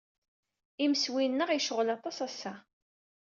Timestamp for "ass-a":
2.27-2.53